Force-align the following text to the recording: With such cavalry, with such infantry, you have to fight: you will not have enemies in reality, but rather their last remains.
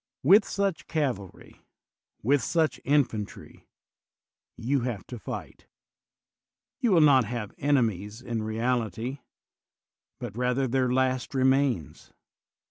With 0.23 0.45
such 0.47 0.87
cavalry, 0.87 1.61
with 2.23 2.41
such 2.41 2.79
infantry, 2.83 3.67
you 4.57 4.79
have 4.79 5.05
to 5.05 5.19
fight: 5.19 5.67
you 6.79 6.91
will 6.91 7.01
not 7.01 7.25
have 7.25 7.53
enemies 7.59 8.19
in 8.19 8.41
reality, 8.41 9.19
but 10.17 10.35
rather 10.35 10.67
their 10.67 10.91
last 10.91 11.35
remains. 11.35 12.11